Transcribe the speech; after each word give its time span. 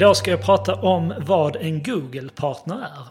Idag 0.00 0.16
ska 0.16 0.30
jag 0.30 0.42
prata 0.42 0.74
om 0.74 1.14
vad 1.18 1.56
en 1.56 1.82
Google-partner 1.82 2.82
är. 2.82 3.06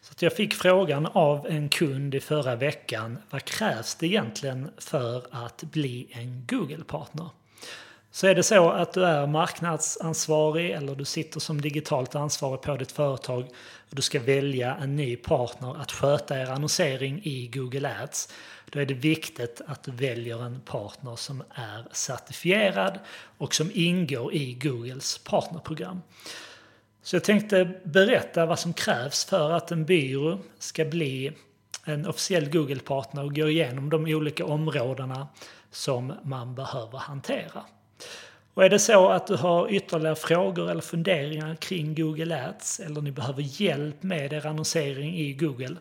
Så 0.00 0.24
jag 0.24 0.32
fick 0.32 0.54
frågan 0.54 1.06
av 1.06 1.46
en 1.46 1.68
kund 1.68 2.14
i 2.14 2.20
förra 2.20 2.56
veckan. 2.56 3.18
Vad 3.30 3.44
krävs 3.44 3.94
det 3.94 4.06
egentligen 4.06 4.70
för 4.78 5.22
att 5.30 5.62
bli 5.62 6.08
en 6.10 6.46
Google-partner? 6.46 7.28
Så 8.10 8.26
är 8.26 8.34
det 8.34 8.42
så 8.42 8.70
att 8.70 8.92
du 8.92 9.04
är 9.04 9.26
marknadsansvarig 9.26 10.70
eller 10.70 10.94
du 10.94 11.04
sitter 11.04 11.40
som 11.40 11.60
digitalt 11.60 12.14
ansvarig 12.14 12.62
på 12.62 12.76
ditt 12.76 12.92
företag 12.92 13.44
och 13.90 13.96
du 13.96 14.02
ska 14.02 14.20
välja 14.20 14.74
en 14.74 14.96
ny 14.96 15.16
partner 15.16 15.80
att 15.80 15.92
sköta 15.92 16.38
er 16.38 16.46
annonsering 16.46 17.20
i 17.22 17.50
Google 17.54 17.96
Ads. 18.02 18.28
Då 18.74 18.80
är 18.80 18.86
det 18.86 18.94
viktigt 18.94 19.60
att 19.66 19.82
du 19.82 19.90
väljer 19.90 20.44
en 20.46 20.60
partner 20.60 21.16
som 21.16 21.42
är 21.50 21.86
certifierad 21.92 22.98
och 23.38 23.54
som 23.54 23.70
ingår 23.74 24.34
i 24.34 24.54
Googles 24.54 25.18
partnerprogram. 25.18 26.02
Så 27.02 27.16
jag 27.16 27.24
tänkte 27.24 27.80
berätta 27.84 28.46
vad 28.46 28.58
som 28.58 28.72
krävs 28.72 29.24
för 29.24 29.50
att 29.50 29.70
en 29.70 29.84
byrå 29.84 30.38
ska 30.58 30.84
bli 30.84 31.32
en 31.84 32.06
officiell 32.06 32.50
Google-partner 32.50 33.24
och 33.24 33.34
gå 33.34 33.48
igenom 33.48 33.90
de 33.90 34.04
olika 34.04 34.44
områdena 34.44 35.28
som 35.70 36.12
man 36.22 36.54
behöver 36.54 36.98
hantera. 36.98 37.64
Och 38.54 38.64
är 38.64 38.70
det 38.70 38.78
så 38.78 39.08
att 39.08 39.26
du 39.26 39.36
har 39.36 39.72
ytterligare 39.72 40.16
frågor 40.16 40.70
eller 40.70 40.80
funderingar 40.80 41.54
kring 41.54 41.94
Google 41.94 42.48
Ads 42.48 42.80
eller 42.80 43.00
ni 43.00 43.10
behöver 43.10 43.42
hjälp 43.62 44.02
med 44.02 44.32
er 44.32 44.46
annonsering 44.46 45.16
i 45.18 45.32
Google 45.32 45.76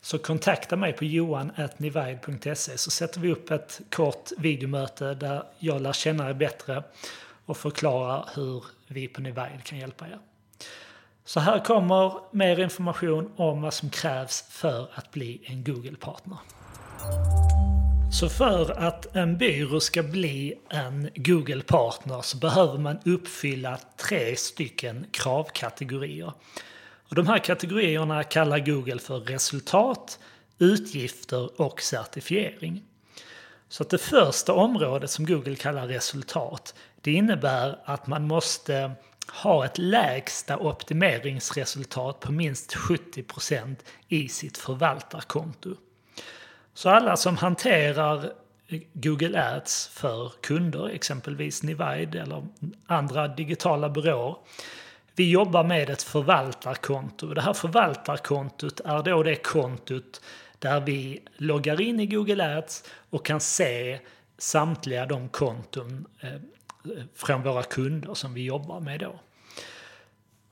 så 0.00 0.18
kontakta 0.18 0.76
mig 0.76 0.92
på 0.92 1.04
johan.nivide.se 1.04 2.78
så 2.78 2.90
sätter 2.90 3.20
vi 3.20 3.32
upp 3.32 3.50
ett 3.50 3.80
kort 3.90 4.30
videomöte 4.38 5.14
där 5.14 5.42
jag 5.58 5.82
lär 5.82 5.92
känna 5.92 6.30
er 6.30 6.34
bättre 6.34 6.82
och 7.46 7.56
förklarar 7.56 8.28
hur 8.34 8.64
vi 8.86 9.08
på 9.08 9.20
Nivide 9.20 9.60
kan 9.64 9.78
hjälpa 9.78 10.06
er. 10.06 10.18
Så 11.24 11.40
här 11.40 11.64
kommer 11.64 12.12
mer 12.32 12.60
information 12.60 13.32
om 13.36 13.62
vad 13.62 13.74
som 13.74 13.90
krävs 13.90 14.42
för 14.50 14.88
att 14.94 15.10
bli 15.10 15.40
en 15.44 15.64
Google-partner. 15.64 16.38
Så 18.12 18.28
för 18.28 18.70
att 18.70 19.16
en 19.16 19.38
byrå 19.38 19.80
ska 19.80 20.02
bli 20.02 20.54
en 20.68 21.10
Google-partner 21.14 22.22
så 22.22 22.36
behöver 22.36 22.78
man 22.78 22.98
uppfylla 23.04 23.78
tre 23.96 24.36
stycken 24.36 25.06
kravkategorier. 25.10 26.32
Och 27.08 27.14
de 27.14 27.26
här 27.26 27.38
kategorierna 27.38 28.22
kallar 28.22 28.58
Google 28.58 28.98
för 28.98 29.20
resultat, 29.20 30.18
utgifter 30.58 31.60
och 31.60 31.82
certifiering. 31.82 32.82
Så 33.68 33.82
att 33.82 33.90
det 33.90 33.98
första 33.98 34.52
området 34.52 35.10
som 35.10 35.26
Google 35.26 35.56
kallar 35.56 35.86
resultat, 35.86 36.74
det 37.00 37.12
innebär 37.12 37.78
att 37.84 38.06
man 38.06 38.26
måste 38.26 38.92
ha 39.32 39.64
ett 39.64 39.78
lägsta 39.78 40.58
optimeringsresultat 40.58 42.20
på 42.20 42.32
minst 42.32 42.74
70% 42.74 43.76
i 44.08 44.28
sitt 44.28 44.58
förvaltarkonto. 44.58 45.76
Så 46.74 46.90
alla 46.90 47.16
som 47.16 47.36
hanterar 47.36 48.32
Google 48.92 49.54
Ads 49.54 49.88
för 49.88 50.32
kunder, 50.40 50.88
exempelvis 50.88 51.62
Nivide 51.62 52.20
eller 52.20 52.46
andra 52.86 53.28
digitala 53.28 53.88
byråer. 53.88 54.36
Vi 55.14 55.30
jobbar 55.30 55.64
med 55.64 55.90
ett 55.90 56.02
förvaltarkonto. 56.02 57.34
Det 57.34 57.40
här 57.40 57.52
förvaltarkontot 57.52 58.80
är 58.80 59.02
då 59.02 59.22
det 59.22 59.36
kontot 59.36 60.20
där 60.58 60.80
vi 60.80 61.20
loggar 61.36 61.80
in 61.80 62.00
i 62.00 62.06
Google 62.06 62.58
Ads 62.58 62.84
och 63.10 63.26
kan 63.26 63.40
se 63.40 64.00
samtliga 64.38 65.06
de 65.06 65.28
konton 65.28 66.06
eh, 66.20 66.30
från 67.14 67.42
våra 67.42 67.62
kunder 67.62 68.14
som 68.14 68.34
vi 68.34 68.44
jobbar 68.44 68.80
med 68.80 69.00
då. 69.00 69.20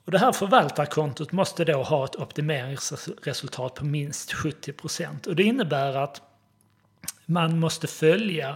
Och 0.09 0.13
det 0.13 0.19
här 0.19 0.33
förvaltarkontot 0.33 1.33
måste 1.33 1.65
då 1.65 1.83
ha 1.83 2.05
ett 2.05 2.17
optimeringsresultat 2.17 3.75
på 3.75 3.85
minst 3.85 4.33
70% 4.33 5.29
Och 5.29 5.37
det 5.37 5.43
innebär 5.43 5.97
att 5.97 6.23
man 7.27 7.59
måste 7.59 7.87
följa 7.87 8.49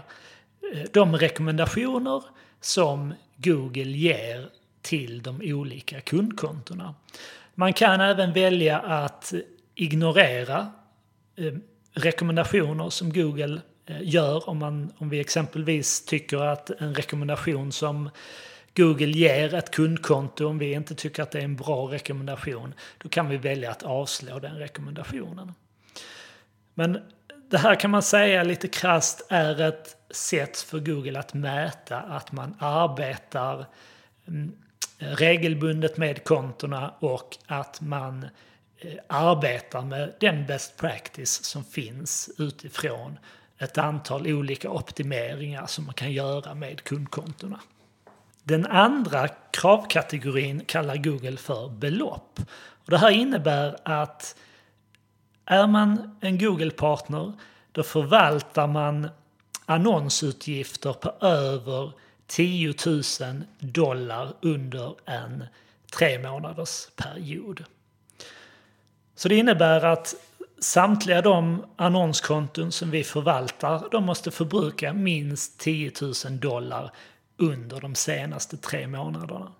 eh, 0.73 0.83
de 0.93 1.17
rekommendationer 1.17 2.23
som 2.61 3.15
Google 3.37 3.83
ger 3.83 4.49
till 4.83 5.23
de 5.23 5.41
olika 5.45 6.01
kundkontona. 6.01 6.95
Man 7.55 7.73
kan 7.73 8.01
även 8.01 8.33
välja 8.33 8.79
att 8.79 9.33
ignorera 9.75 10.73
eh, 11.37 11.53
rekommendationer 11.93 12.91
som 12.91 13.12
Google 13.12 13.61
eh, 13.87 13.97
gör 14.03 14.49
om, 14.49 14.59
man, 14.59 14.93
om 14.99 15.09
vi 15.09 15.21
exempelvis 15.21 16.05
tycker 16.05 16.39
att 16.39 16.71
en 16.71 16.95
rekommendation 16.95 17.73
som 17.73 18.11
Google 18.77 19.06
ger 19.06 19.55
ett 19.55 19.71
kundkonto 19.71 20.47
om 20.47 20.59
vi 20.59 20.72
inte 20.72 20.94
tycker 20.94 21.22
att 21.22 21.31
det 21.31 21.38
är 21.38 21.44
en 21.44 21.56
bra 21.56 21.87
rekommendation, 21.87 22.75
då 22.99 23.09
kan 23.09 23.28
vi 23.28 23.37
välja 23.37 23.71
att 23.71 23.83
avslå 23.83 24.38
den 24.38 24.59
rekommendationen. 24.59 25.55
Men 26.75 26.99
det 27.50 27.59
här 27.59 27.75
kan 27.75 27.91
man 27.91 28.03
säga 28.03 28.43
lite 28.43 28.69
krast 28.69 29.27
är 29.28 29.61
ett 29.61 29.97
sätt 30.11 30.59
för 30.59 30.78
Google 30.78 31.19
att 31.19 31.34
mäta 31.34 31.99
att 31.99 32.32
man 32.32 32.55
arbetar 32.59 33.66
mm, 34.27 34.53
regelbundet 34.99 35.97
med 35.97 36.25
kontona 36.25 36.94
och 36.99 37.37
att 37.47 37.81
man 37.81 38.27
eh, 38.78 38.93
arbetar 39.06 39.82
med 39.82 40.15
den 40.21 40.47
best 40.47 40.77
practice 40.77 41.44
som 41.44 41.65
finns 41.65 42.31
utifrån 42.38 43.19
ett 43.59 43.78
antal 43.78 44.27
olika 44.27 44.71
optimeringar 44.71 45.66
som 45.66 45.84
man 45.84 45.94
kan 45.94 46.12
göra 46.12 46.55
med 46.55 46.84
kundkontona. 46.84 47.61
Den 48.43 48.67
andra 48.67 49.29
kravkategorin 49.29 50.65
kallar 50.65 50.97
Google 50.97 51.37
för 51.37 51.69
belopp. 51.69 52.41
Och 52.85 52.91
det 52.91 52.99
här 52.99 53.11
innebär 53.11 53.77
att 53.83 54.37
är 55.45 55.67
man 55.67 56.17
en 56.21 56.39
Google-partner 56.39 57.33
då 57.73 57.83
förvaltar 57.83 58.67
man 58.67 59.09
annonsutgifter 59.67 60.93
på 60.93 61.27
över 61.27 61.93
10 62.27 62.75
000 62.87 63.03
dollar 63.59 64.33
under 64.41 64.95
en 65.05 65.45
tre 65.93 66.19
månaders 66.19 66.89
period. 66.97 67.65
Så 69.15 69.29
det 69.29 69.37
innebär 69.37 69.85
att 69.85 70.15
samtliga 70.59 71.23
de 71.23 71.65
annonskonton 71.77 72.73
som 72.73 72.91
vi 72.91 73.05
förvaltar 73.05 73.89
de 73.91 74.05
måste 74.05 74.31
förbruka 74.31 74.93
minst 74.93 75.59
10 75.59 75.93
000 76.01 76.13
dollar 76.41 76.91
under 77.43 77.81
de 77.81 77.95
senaste 77.95 78.57
tre 78.57 78.87
månaderna. 78.87 79.53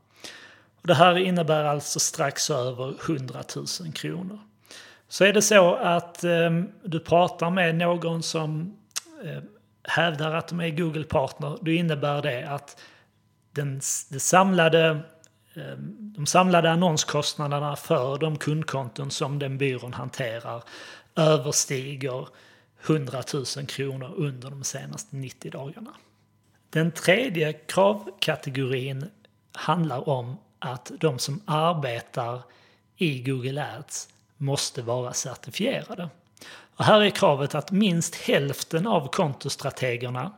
Det 0.83 0.95
här 0.95 1.19
innebär 1.19 1.65
alltså 1.65 2.01
strax 2.01 2.51
över 2.51 2.95
100 3.11 3.43
000 3.57 3.93
kronor. 3.95 4.39
Så 5.09 5.25
är 5.25 5.33
det 5.33 5.43
så 5.43 5.75
att 5.75 6.25
eh, 6.25 6.51
du 6.85 7.01
pratar 7.01 7.51
med 7.51 7.75
någon 7.75 8.23
som 8.23 8.77
eh, 9.25 9.43
hävdar 9.85 10.35
att 10.35 10.49
de 10.49 10.61
är 10.61 10.71
Google-partner, 10.71 11.59
då 11.61 11.71
innebär 11.71 12.23
det 12.23 12.49
att 12.49 12.81
den, 13.53 13.81
det 14.11 14.21
samlade, 14.21 14.89
eh, 15.55 15.77
de 15.99 16.27
samlade 16.27 16.71
annonskostnaderna 16.71 17.77
för 17.77 18.19
de 18.19 18.39
kundkonton 18.39 19.11
som 19.11 19.39
den 19.39 19.59
byrån 19.59 19.93
hanterar 19.93 20.63
överstiger 21.17 22.29
100 22.87 23.23
000 23.35 23.67
kronor 23.67 24.13
under 24.17 24.51
de 24.51 24.65
senaste 24.65 25.17
90 25.17 25.51
dagarna. 25.51 25.91
Den 26.73 26.93
tredje 26.93 27.53
kravkategorin 27.53 29.11
handlar 29.53 30.09
om 30.09 30.37
att 30.59 30.93
de 31.01 31.19
som 31.19 31.41
arbetar 31.45 32.43
i 32.97 33.23
Google 33.23 33.67
Ads 33.79 34.09
måste 34.37 34.83
vara 34.83 35.13
certifierade. 35.13 36.09
Och 36.77 36.85
här 36.85 37.01
är 37.01 37.11
kravet 37.11 37.55
att 37.55 37.71
minst 37.71 38.15
hälften 38.15 38.87
av 38.87 39.09
kontostrategerna 39.09 40.33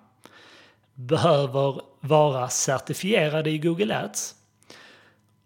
behöver 0.95 1.81
vara 2.01 2.49
certifierade 2.49 3.51
i 3.51 3.59
Google 3.59 3.99
Ads. 3.99 4.35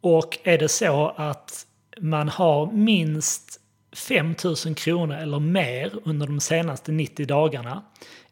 Och 0.01 0.39
är 0.45 0.59
det 0.59 0.69
så 0.69 1.15
att 1.17 1.67
man 1.99 2.29
har 2.29 2.73
minst 2.73 3.61
5 3.93 4.35
000 4.45 4.75
kronor 4.75 5.17
eller 5.17 5.39
mer 5.39 5.93
under 6.05 6.27
de 6.27 6.41
senaste 6.41 6.93
90 6.93 7.27
dagarna 7.27 7.83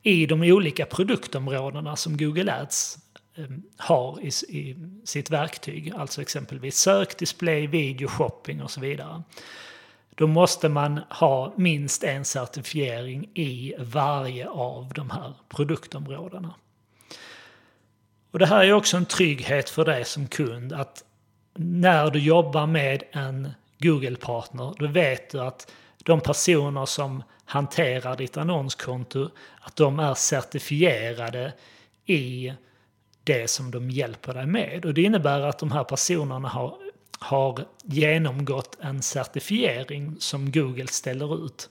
i 0.07 0.27
de 0.27 0.43
olika 0.43 0.87
produktområdena 0.87 1.97
som 1.97 2.17
Google 2.17 2.53
Ads 2.53 2.99
eh, 3.35 3.45
har 3.77 4.21
i, 4.21 4.27
i, 4.59 4.77
sitt 5.05 5.31
verktyg, 5.31 5.93
alltså 5.97 6.23
exempelvis 6.23 6.77
sök, 6.77 7.19
display, 7.19 7.67
video, 7.67 8.09
shopping 8.09 8.63
och 8.63 8.71
så 8.71 8.81
vidare. 8.81 9.23
Då 10.15 10.27
måste 10.27 10.69
man 10.69 11.01
ha 11.11 11.55
minst 11.57 12.05
en 12.05 12.25
certifiering 12.25 13.31
i 13.35 13.75
varje 13.79 14.49
av 14.49 14.93
de 14.95 15.11
här 15.11 15.35
produktområdena. 15.49 16.55
Och 18.31 18.39
det 18.39 18.47
här 18.47 18.65
är 18.65 18.73
också 18.73 18.97
en 18.97 19.07
trygghet 19.07 19.71
för 19.71 19.85
dig 19.85 20.05
som 20.05 20.27
kund 20.27 20.73
att 20.73 21.05
när 21.55 22.11
du 22.11 22.19
jobbar 22.19 22.67
med 22.67 23.03
en 23.13 23.51
Google-partner, 23.79 24.75
då 24.79 24.87
vet 24.87 25.31
du 25.31 25.41
att 25.41 25.73
de 26.07 26.21
personer 26.21 26.87
som 26.87 27.23
hanterar 27.45 28.17
ditt 28.17 28.37
annonskonto, 28.37 29.29
att 29.61 29.77
de 29.77 30.01
är 30.01 30.15
certifierade 30.15 31.53
i 32.07 32.53
det 33.25 33.51
som 33.51 33.71
de 33.71 33.91
hjälper 33.91 34.35
dig 34.35 34.47
med. 34.47 34.85
Och 34.85 34.95
det 34.95 35.03
innebär 35.03 35.41
att 35.41 35.59
de 35.59 35.73
här 35.73 35.85
personerna 35.85 36.49
har 36.49 36.77
har 37.19 37.65
genomgått 37.83 38.79
en 38.81 39.03
certifiering 39.03 40.17
som 40.19 40.53
Google 40.53 40.87
ställer 40.87 41.47
ut. 41.47 41.71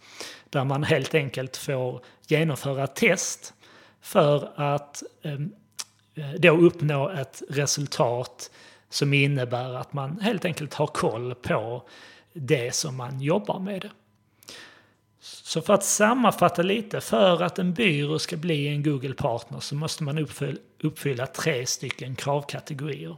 Där 0.49 0.63
man 0.63 0.83
helt 0.83 1.15
enkelt 1.15 1.57
får 1.57 2.01
genomföra 2.27 2.83
ett 2.83 2.95
test 2.95 3.53
för 4.01 4.51
att 4.55 5.03
ehm, 5.21 5.51
eh, 6.15 6.31
då 6.31 6.57
uppnå 6.57 7.09
ett 7.09 7.43
resultat 7.49 8.51
som 8.89 9.13
innebär 9.13 9.73
att 9.73 9.93
man 9.93 10.19
helt 10.19 10.45
enkelt 10.45 10.73
har 10.73 10.87
koll 10.87 11.35
på 11.35 11.83
det 12.33 12.75
som 12.75 12.95
man 12.95 13.21
jobbar 13.21 13.59
med. 13.59 13.89
Så 15.25 15.61
för 15.61 15.73
att 15.73 15.83
sammanfatta 15.83 16.61
lite, 16.61 17.01
för 17.01 17.43
att 17.43 17.59
en 17.59 17.73
byrå 17.73 18.19
ska 18.19 18.37
bli 18.37 18.67
en 18.67 18.83
Google-partner 18.83 19.59
så 19.59 19.75
måste 19.75 20.03
man 20.03 20.27
uppfylla 20.83 21.27
tre 21.27 21.65
stycken 21.65 22.15
kravkategorier. 22.15 23.17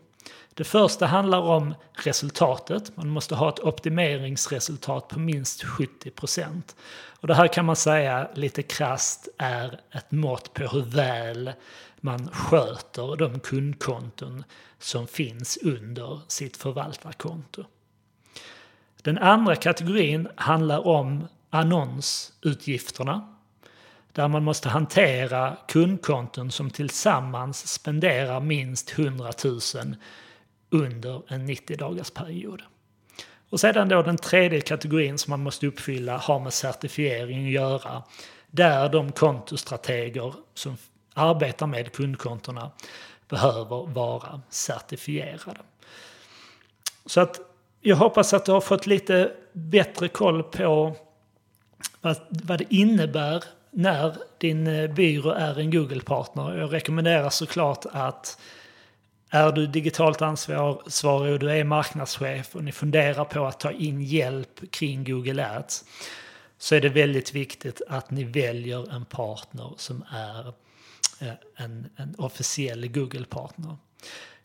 Det 0.53 0.63
första 0.63 1.05
handlar 1.05 1.39
om 1.39 1.73
resultatet. 1.93 2.97
Man 2.97 3.09
måste 3.09 3.35
ha 3.35 3.49
ett 3.49 3.59
optimeringsresultat 3.59 5.07
på 5.07 5.19
minst 5.19 5.63
70 5.63 6.11
Och 7.19 7.27
det 7.27 7.35
här 7.35 7.47
kan 7.47 7.65
man 7.65 7.75
säga 7.75 8.29
lite 8.33 8.63
krast 8.63 9.27
är 9.37 9.79
ett 9.91 10.11
mått 10.11 10.53
på 10.53 10.63
hur 10.63 10.81
väl 10.81 11.51
man 11.97 12.29
sköter 12.29 13.15
de 13.15 13.39
kundkonton 13.39 14.43
som 14.79 15.07
finns 15.07 15.57
under 15.57 16.19
sitt 16.27 16.57
förvaltarkonto. 16.57 17.63
Den 19.01 19.17
andra 19.17 19.55
kategorin 19.55 20.27
handlar 20.35 20.87
om 20.87 21.27
annonsutgifterna. 21.57 23.33
Där 24.11 24.27
man 24.27 24.43
måste 24.43 24.69
hantera 24.69 25.57
kundkonton 25.67 26.51
som 26.51 26.69
tillsammans 26.69 27.67
spenderar 27.67 28.39
minst 28.39 28.99
100 28.99 29.31
000 29.43 29.59
under 30.69 31.21
en 31.27 31.45
90 31.45 31.77
dagars 31.77 32.11
period. 32.11 32.61
Och 33.49 33.59
sedan 33.59 33.89
då 33.89 34.01
den 34.01 34.17
tredje 34.17 34.61
kategorin 34.61 35.17
som 35.17 35.31
man 35.31 35.43
måste 35.43 35.67
uppfylla 35.67 36.17
har 36.17 36.39
med 36.39 36.53
certifiering 36.53 37.45
att 37.45 37.51
göra. 37.51 38.03
Där 38.47 38.89
de 38.89 39.11
kontostrateger 39.11 40.33
som 40.53 40.77
arbetar 41.13 41.67
med 41.67 41.91
kundkontona 41.91 42.71
behöver 43.29 43.87
vara 43.87 44.41
certifierade. 44.49 45.59
Så 47.05 47.21
att 47.21 47.39
jag 47.81 47.95
hoppas 47.95 48.33
att 48.33 48.45
du 48.45 48.51
har 48.51 48.61
fått 48.61 48.87
lite 48.87 49.31
bättre 49.53 50.07
koll 50.07 50.43
på 50.43 50.95
vad, 52.01 52.17
vad 52.29 52.59
det 52.59 52.73
innebär 52.73 53.43
när 53.71 54.15
din 54.37 54.67
eh, 54.67 54.91
byrå 54.91 55.31
är 55.31 55.59
en 55.59 55.71
Google-partner. 55.71 56.57
Jag 56.57 56.73
rekommenderar 56.73 57.29
såklart 57.29 57.85
att 57.91 58.37
är 59.29 59.51
du 59.51 59.67
digitalt 59.67 60.21
ansvarig 60.21 61.33
och 61.33 61.39
du 61.39 61.51
är 61.51 61.63
marknadschef 61.63 62.55
och 62.55 62.63
ni 62.63 62.71
funderar 62.71 63.25
på 63.25 63.45
att 63.45 63.59
ta 63.59 63.71
in 63.71 64.01
hjälp 64.01 64.71
kring 64.71 65.03
Google 65.03 65.57
Ads 65.57 65.85
så 66.57 66.75
är 66.75 66.81
det 66.81 66.89
väldigt 66.89 67.35
viktigt 67.35 67.81
att 67.87 68.11
ni 68.11 68.23
väljer 68.23 68.95
en 68.95 69.05
partner 69.05 69.73
som 69.77 70.03
är 70.11 70.47
eh, 71.19 71.33
en, 71.55 71.89
en 71.95 72.15
officiell 72.17 72.87
Google-partner. 72.87 73.77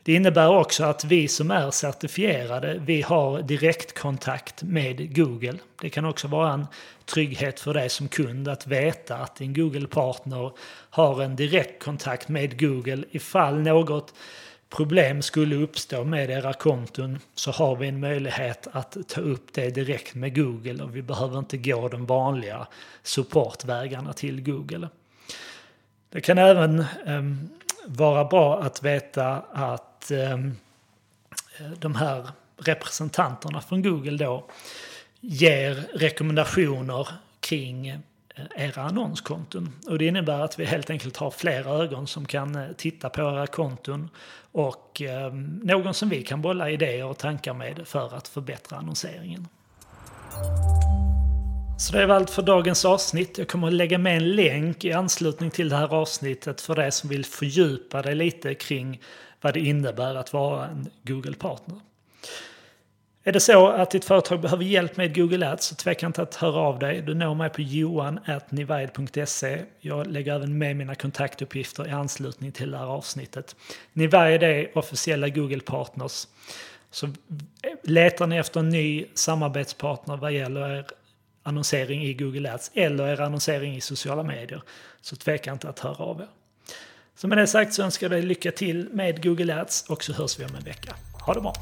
Det 0.05 0.15
innebär 0.15 0.49
också 0.49 0.85
att 0.85 1.05
vi 1.05 1.29
som 1.29 1.51
är 1.51 1.71
certifierade, 1.71 2.83
vi 2.87 3.03
har 3.03 3.43
direktkontakt 3.43 4.63
med 4.63 5.17
Google. 5.17 5.59
Det 5.81 5.91
kan 5.91 6.05
också 6.05 6.29
vara 6.29 6.53
en 6.53 6.67
trygghet 7.05 7.61
för 7.61 7.75
dig 7.75 7.89
som 7.89 8.09
kund 8.09 8.49
att 8.49 8.67
veta 8.67 9.17
att 9.17 9.37
din 9.37 9.55
Google-partner 9.55 10.53
har 10.91 11.23
en 11.23 11.37
direktkontakt 11.37 12.29
med 12.29 12.61
Google 12.61 13.05
ifall 13.11 13.61
något 13.61 14.15
problem 14.71 15.23
skulle 15.23 15.57
uppstå 15.57 16.05
med 16.05 16.31
era 16.31 16.53
konton 16.53 17.19
så 17.35 17.51
har 17.51 17.77
vi 17.77 17.89
en 17.89 18.01
möjlighet 18.01 18.69
att 18.73 18.97
ta 19.09 19.21
upp 19.21 19.53
det 19.53 19.71
direkt 19.71 20.15
med 20.15 20.37
Google 20.37 20.83
och 20.83 20.97
vi 20.97 21.03
behöver 21.03 21.39
inte 21.39 21.57
gå 21.57 21.89
de 21.89 22.07
vanliga 22.07 22.67
supportvägarna 23.03 24.13
till 24.13 24.43
Google. 24.43 24.89
Det 26.11 26.21
kan 26.21 26.39
även 26.39 26.85
um, 27.07 27.49
vara 27.87 28.25
bra 28.25 28.63
att 28.63 28.83
veta 28.83 29.43
att 29.53 29.92
Ehm, 30.11 30.57
eh, 31.59 31.71
de 31.79 31.95
här 31.95 32.29
representanterna 32.57 33.61
från 33.61 33.83
Google 33.83 34.25
då 34.25 34.47
ger 35.21 35.75
rekommendationer 35.95 37.09
kring 37.41 37.89
eh, 37.89 37.99
era 38.57 38.83
annonskonton. 38.83 39.73
Och 39.87 39.99
det 39.99 40.07
innebär 40.07 40.41
att 40.41 40.59
vi 40.59 40.65
helt 40.65 40.91
enkelt 40.91 41.17
har 41.17 41.31
flera 41.31 41.71
ögon 41.71 42.07
som 42.07 42.27
kan 42.27 42.57
eh, 42.57 42.73
titta 42.77 43.11
på 43.11 43.21
era 43.21 43.47
konton 43.47 44.11
och 44.53 45.03
eh, 45.03 45.33
någon 45.63 45.95
som 45.95 46.09
vi 46.09 46.23
kan 46.23 46.43
bolla 46.43 46.71
idéer 46.71 47.05
och 47.05 47.19
tankar 47.19 47.55
med 47.55 47.81
för 47.85 48.15
att 48.15 48.29
förbättra 48.29 48.79
annonseringen. 48.79 49.49
Så 51.79 51.93
det 51.93 52.07
var 52.07 52.15
allt 52.15 52.31
för 52.31 52.43
dagens 52.43 52.85
avsnitt. 52.85 53.39
Jag 53.39 53.49
kommer 53.49 53.67
att 53.67 53.73
lägga 53.73 53.99
med 53.99 54.17
en 54.17 54.37
länk 54.37 54.85
i 54.85 54.93
anslutning 54.93 55.51
till 55.51 55.69
det 55.69 55.77
här 55.77 55.95
avsnittet 55.95 56.61
för 56.61 56.75
dig 56.75 56.93
som 56.93 57.11
vill 57.11 57.25
fördjupa 57.25 58.03
dig 58.03 58.15
lite 58.15 58.55
kring 58.55 59.01
vad 59.43 59.55
det 59.55 59.61
innebär 59.61 60.15
att 60.15 60.33
vara 60.33 60.67
en 60.67 60.91
Google-partner. 61.03 61.81
Är 63.25 63.33
det 63.33 63.41
så 63.41 63.69
att 63.69 63.91
ditt 63.91 64.05
företag 64.05 64.41
behöver 64.41 64.65
hjälp 64.65 64.97
med 64.97 65.15
Google 65.15 65.51
Ads 65.51 65.67
så 65.67 65.75
tveka 65.75 66.07
inte 66.07 66.23
att 66.23 66.35
höra 66.35 66.61
av 66.61 66.79
dig. 66.79 67.03
Du 67.03 67.15
når 67.15 67.35
mig 67.35 67.51
på 67.51 67.63
johan.nivide.se. 67.63 69.63
Jag 69.81 70.07
lägger 70.07 70.35
även 70.35 70.59
med 70.59 70.77
mina 70.77 70.95
kontaktuppgifter 70.95 71.89
i 71.89 71.91
anslutning 71.91 72.53
till 72.53 72.71
det 72.71 72.79
här 72.79 72.87
avsnittet. 72.87 73.57
Nivide 73.93 74.47
är 74.47 74.79
officiella 74.79 75.29
Google-partners. 75.29 76.27
Så 76.91 77.09
letar 77.83 78.27
ni 78.27 78.37
efter 78.37 78.61
en 78.61 78.69
ny 78.69 79.07
samarbetspartner 79.15 80.17
vad 80.17 80.33
gäller 80.33 80.71
er 80.71 80.87
annonsering 81.43 82.05
i 82.05 82.15
Google 82.15 82.53
Ads 82.53 82.71
eller 82.75 83.09
er 83.09 83.21
annonsering 83.21 83.77
i 83.77 83.81
sociala 83.81 84.23
medier 84.23 84.63
så 85.01 85.17
tveka 85.17 85.53
inte 85.53 85.69
att 85.69 85.79
höra 85.79 86.05
av 86.05 86.21
er. 86.21 86.29
Så 87.17 87.29
med 87.29 87.39
det 87.39 87.47
sagt 87.47 87.75
så 87.75 87.83
önskar 87.83 88.05
jag 88.05 88.11
dig 88.11 88.23
lycka 88.23 88.53
till 88.53 88.89
med 88.93 89.23
Google 89.23 89.61
Ads 89.61 89.85
och 89.89 90.05
så 90.05 90.13
hörs 90.13 90.41
vi 90.41 90.45
om 90.45 90.55
en 90.55 90.65
vecka. 90.65 90.95
Ha 91.27 91.35
det 91.35 91.41
bra! 91.41 91.55